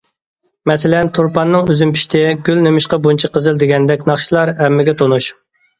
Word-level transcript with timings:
مەسىلەن،‹‹ 0.69 1.11
تۇرپاننىڭ 1.17 1.69
ئۈزۈمى 1.73 1.95
پىشتى››،‹‹ 1.99 2.25
گۈل 2.49 2.65
نېمىشقا 2.67 3.01
بۇنچە 3.05 3.33
قىزىل›› 3.37 3.65
دېگەندەك 3.67 4.09
ناخشىلار 4.13 4.57
ھەممىگە 4.65 5.03
تونۇش. 5.03 5.33